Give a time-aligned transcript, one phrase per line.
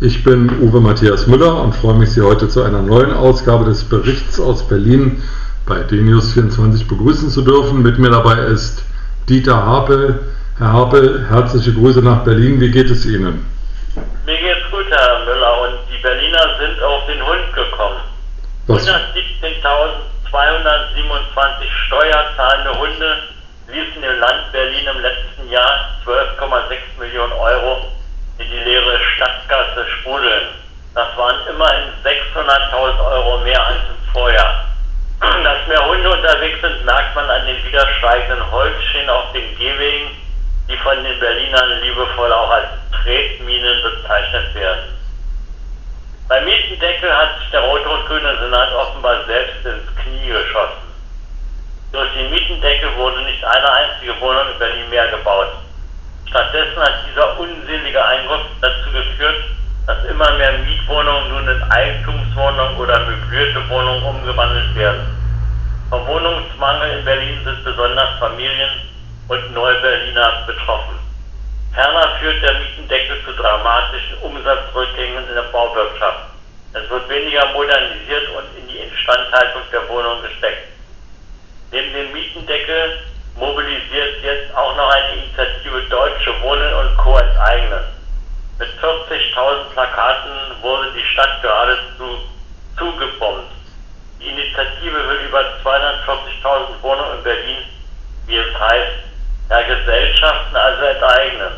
[0.00, 3.86] ich bin Uwe Matthias Müller und freue mich, Sie heute zu einer neuen Ausgabe des
[3.86, 5.22] Berichts aus Berlin
[5.66, 7.82] bei DNews24 begrüßen zu dürfen.
[7.82, 8.82] Mit mir dabei ist
[9.28, 10.18] Dieter Hapel.
[10.56, 12.58] Herr Hapel, herzliche Grüße nach Berlin.
[12.62, 13.44] Wie geht es Ihnen?
[14.24, 18.00] Mir geht's gut, Herr Müller, und die Berliner sind auf den Hund gekommen.
[18.68, 18.80] 117.227
[21.86, 23.18] steuerzahlende Hunde
[23.68, 27.99] ließen im Land Berlin im letzten Jahr 12,6 Millionen Euro
[28.40, 30.48] in die leere Stadtgasse sprudeln.
[30.94, 34.64] Das waren immerhin 600.000 Euro mehr als im Vorjahr.
[35.20, 40.10] Dass mehr Hunde unterwegs sind, merkt man an den wieder steigenden Holzschienen auf den Gehwegen,
[40.68, 42.68] die von den Berlinern liebevoll auch als
[43.02, 44.96] Tretminen bezeichnet werden.
[46.28, 50.90] Beim Mietendeckel hat sich der rot-rot-grüne Senat offenbar selbst ins Knie geschossen.
[51.92, 55.39] Durch den Mietendeckel wurde nicht eine einzige Wohnung in Berlin mehr gebaut.
[60.20, 65.06] Immer mehr Mietwohnungen nun in Eigentumswohnungen oder möblierte Wohnungen umgewandelt werden.
[65.88, 68.70] Vom Wohnungsmangel in Berlin sind besonders Familien
[69.28, 70.98] und Neuberliner betroffen.
[71.72, 76.26] Ferner führt der Mietendeckel zu dramatischen Umsatzrückgängen in der Bauwirtschaft.
[76.74, 80.68] Es wird weniger modernisiert und in die Instandhaltung der Wohnungen gesteckt.
[81.72, 82.98] Neben dem Mietendeckel
[83.36, 87.16] mobilisiert jetzt auch noch eine Initiative Deutsche Wohnen und Co.
[87.16, 87.84] enteignen.
[88.60, 90.09] Mit 40.000 Plakaten
[90.62, 92.20] wurde die Stadt geradezu
[92.76, 93.50] zugebombt.
[94.20, 97.58] Die Initiative will über 240.000 Wohnungen in Berlin,
[98.26, 98.92] wie es heißt,
[99.48, 101.52] der Gesellschaften also enteignen.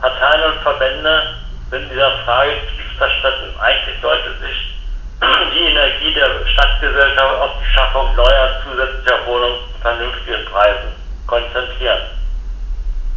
[0.00, 1.34] Parteien und Verbände
[1.70, 3.58] sind in dieser Frage tief zerstritten.
[3.60, 4.74] Eigentlich sollte sich
[5.54, 10.92] die Energie der Stadtgesellschaft auf die Schaffung neuer zusätzlicher Wohnungen zu vernünftigen Preisen
[11.26, 12.00] konzentrieren.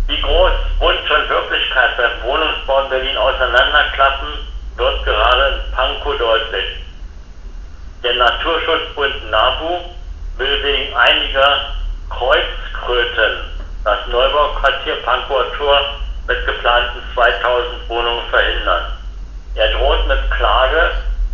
[0.07, 4.50] Wie groß Wunsch und Wirklichkeit beim Wohnungsbau in Berlin auseinanderklappen,
[4.81, 6.65] wird gerade in Pankow deutlich.
[8.03, 9.79] Der Naturschutzbund NABU
[10.37, 11.75] will wegen einiger
[12.09, 13.45] Kreuzkröten
[13.83, 15.79] das Neubauquartier Pankower Tor
[16.27, 18.85] mit geplanten 2000 Wohnungen verhindern.
[19.55, 20.91] Er droht mit Klage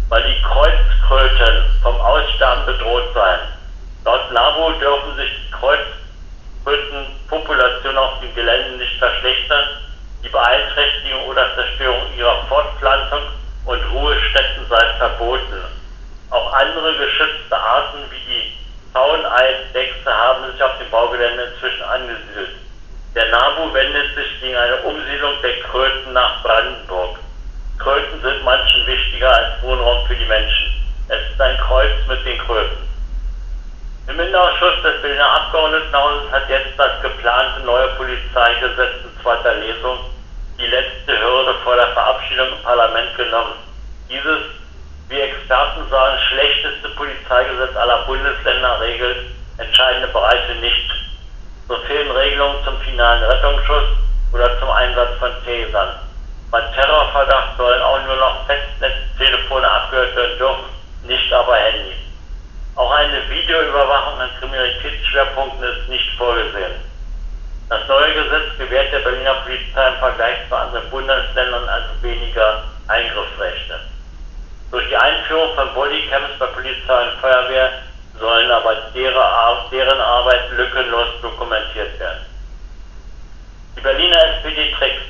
[0.09, 3.39] weil die Kreuzkröten vom Aussterben bedroht seien.
[4.05, 5.51] Laut NABU dürfen sich die
[6.63, 9.67] Kreuzkrötenpopulation auf dem Gelände nicht verschlechtern.
[10.23, 13.21] Die Beeinträchtigung oder Zerstörung ihrer Fortpflanzung
[13.65, 15.63] und Ruhestätten sei verboten.
[16.29, 18.53] Auch andere geschützte Arten wie die
[18.93, 22.49] Zauneidechse haben sich auf dem Baugelände inzwischen angesiedelt.
[23.15, 27.17] Der NABU wendet sich gegen eine Umsiedlung der Kröten nach Brandenburg.
[27.79, 30.73] Kröten sind manchen wichtiger als Wohnraum für die Menschen.
[31.09, 32.87] Es ist ein Kreuz mit den Kröten.
[34.07, 39.99] Im Innenausschuss des Berliner Abgeordnetenhauses hat jetzt das geplante neue Polizeigesetz zweiter Lesung
[40.57, 43.53] die letzte Hürde vor der Verabschiedung im Parlament genommen.
[44.09, 44.39] Dieses,
[45.09, 49.17] wie Experten sagen, schlechteste Polizeigesetz aller Bundesländer regelt
[49.57, 50.91] entscheidende Bereiche nicht.
[51.67, 53.97] So fehlen Regelungen zum finalen Rettungsschuss
[54.31, 55.99] oder zum Einsatz von Tasern.
[56.49, 60.69] Bei Terrorverdacht sollen auch nur noch Festnetztelefone abgehört werden dürfen,
[61.03, 61.99] nicht aber Handys.
[62.75, 66.87] Auch eine Videoüberwachung an Kriminalitätsschwerpunkten ist nicht vorgesehen.
[67.69, 69.16] Das neue Gesetz gewährt der Berliner
[69.47, 73.79] Polizei im Vergleich zu anderen Bundesländern also weniger Eingriffsrechte.
[74.71, 77.71] Durch die Einführung von Bodycams bei Polizei und Feuerwehr
[78.19, 82.25] sollen aber deren Arbeit lückenlos dokumentiert werden.
[83.77, 85.01] Die Berliner SPD trägt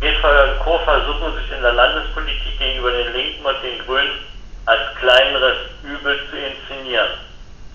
[0.00, 0.78] Gisela und Co.
[0.78, 4.18] versuchen sich in der Landespolitik gegenüber den Linken und den Grünen
[4.66, 7.10] als kleineres Übel zu inszenieren.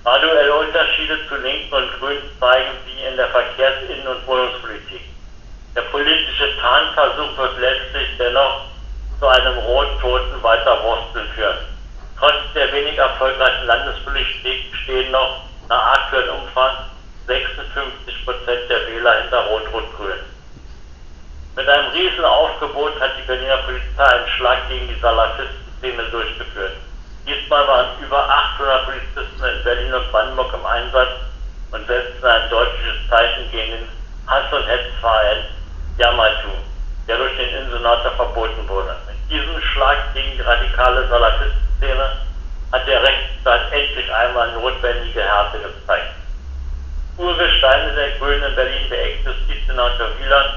[0.04, 5.15] Graduelle Unterschiede zu Linken und Grünen zeigen sie in der Verkehrs-, Innen- und Wohnungspolitik.
[5.76, 8.62] Der politische Tarnversuch wird letztlich dennoch
[9.20, 11.58] zu einem Rottoten weiter Wursteln führen.
[12.18, 16.72] Trotz der wenig erfolgreichen Landespolitik stehen noch nach aktuellen Umfang
[17.28, 20.20] 56 Prozent der Wähler hinter Rot-Rot-Grün.
[21.58, 26.78] Mit einem Riesenaufgebot hat die Berliner Polizei einen Schlag gegen die Salafisten-Szene durchgeführt.
[27.28, 31.12] Diesmal waren über 800 Polizisten in Berlin und Brandenburg im Einsatz
[31.72, 33.88] und setzten ein deutliches Zeichen gegen den
[34.28, 35.55] Hass- und Hetzverein
[35.98, 36.52] Yamadu,
[37.08, 38.96] der durch den Insenator verboten wurde.
[39.08, 42.12] Mit diesem Schlag gegen die radikale Salafisten-Szene
[42.72, 46.16] hat der Rechtsstaat endlich einmal notwendige Härte gezeigt.
[47.18, 50.52] Uwe Steine der Grünen in Berlin, der Ex-Justizsenator Wieland,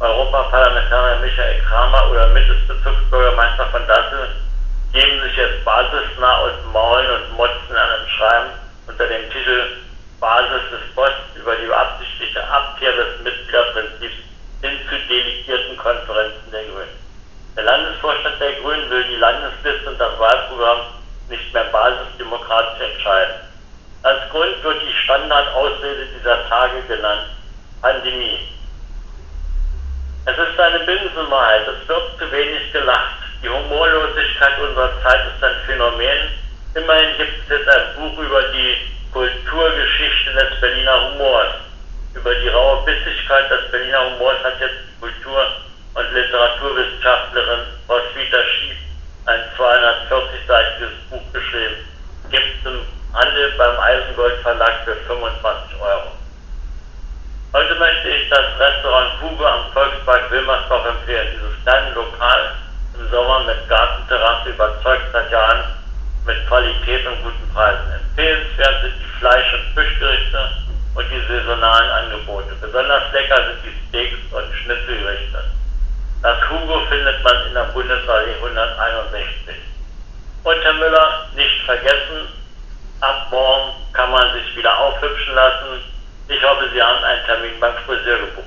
[0.00, 4.28] Europaparlamentarier Michael Kramer oder Mittelbezirksbürgermeister von Dassel
[4.92, 8.50] geben sich jetzt basisnah aus Maulen und Motzen an einem Schreiben
[8.88, 9.76] unter dem Titel
[10.18, 14.19] Basis des Post über die absichtliche Abkehr des Mitgliederprinzips
[15.10, 16.96] delegierten Konferenzen der Grünen.
[17.56, 20.80] Der Landesvorstand der Grünen will die Landesliste und das Wahlprogramm
[21.28, 23.34] nicht mehr basisdemokratisch entscheiden.
[24.02, 27.26] Als Grund wird die Standardausrede dieser Tage genannt,
[27.82, 28.38] Pandemie.
[30.26, 33.16] Es ist eine Binsenwahrheit, es wird zu wenig gelacht.
[33.42, 36.28] Die Humorlosigkeit unserer Zeit ist ein Phänomen.
[36.74, 38.76] Immerhin gibt es jetzt ein Buch über die
[39.12, 41.54] Kulturgeschichte des Berliner Humors.
[42.14, 45.46] Über die raue Bissigkeit des Berliner Humors hat jetzt Kultur-
[45.94, 48.76] und Literaturwissenschaftlerin Roswitha Schief
[49.26, 51.76] ein 240-seitiges Buch geschrieben.
[52.30, 52.80] Gibt es im
[53.14, 56.10] Handel beim Eisengold Verlag für 25 Euro.
[57.52, 61.28] Heute möchte ich das Restaurant Hugo am Volkspark Wilmersdorf empfehlen.
[61.34, 62.54] Dieses kleine Lokal
[62.98, 65.64] im Sommer mit Gartenterrasse überzeugt seit Jahren
[66.26, 67.92] mit Qualität und guten Preisen.
[67.92, 70.09] Empfehlenswert sind die Fleisch- und saisonalen
[72.30, 72.54] Angebote.
[72.60, 75.38] Besonders lecker sind die Steaks und Schnitzelgerichte.
[76.22, 79.54] Das Hugo findet man in der Bundesallee 161.
[80.44, 82.28] Und Herr Müller, nicht vergessen,
[83.00, 85.80] ab morgen kann man sich wieder aufhübschen lassen.
[86.28, 88.46] Ich hoffe, Sie haben einen Termin beim Friseur gebucht.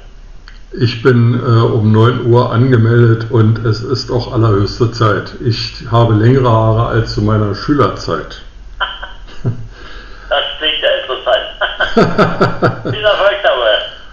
[0.76, 5.36] Ich bin äh, um 9 Uhr angemeldet und es ist auch allerhöchste Zeit.
[5.44, 8.42] Ich habe längere Haare als zu meiner Schülerzeit.
[9.44, 12.73] das klingt ja interessant.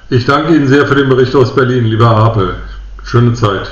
[0.09, 2.57] Ich danke Ihnen sehr für den Bericht aus Berlin, lieber Apel.
[3.05, 3.71] Schöne Zeit.